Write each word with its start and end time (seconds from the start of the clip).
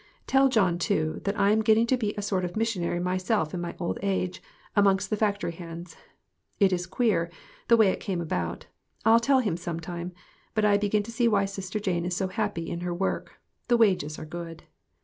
Tell 0.25 0.49
John, 0.49 0.79
too, 0.79 1.21
that 1.25 1.39
I'm 1.39 1.61
getting 1.61 1.85
to 1.85 1.95
be 1.95 2.15
a 2.17 2.23
sort 2.23 2.43
of 2.43 2.55
missionary 2.57 2.99
myself 2.99 3.53
in 3.53 3.61
my 3.61 3.75
old 3.79 3.99
age, 4.01 4.41
amongst 4.75 5.11
the 5.11 5.15
fac 5.15 5.37
tory 5.39 5.53
hands. 5.53 5.95
It 6.59 6.73
is 6.73 6.87
queer, 6.87 7.29
the 7.67 7.77
way 7.77 7.89
it 7.89 7.99
came 7.99 8.19
about. 8.19 8.65
I'll 9.05 9.19
tell 9.19 9.41
him 9.41 9.57
some 9.57 9.79
time. 9.79 10.11
But 10.55 10.65
I 10.65 10.77
begin 10.79 11.03
to 11.03 11.11
see 11.11 11.27
why 11.27 11.45
Sister 11.45 11.79
Jane 11.79 12.03
is 12.03 12.15
so 12.15 12.29
happy 12.29 12.67
in 12.67 12.79
her 12.79 12.95
work; 12.95 13.39
the 13.67 13.77
wages 13.77 14.17
are 14.17 14.25
good. 14.25 14.63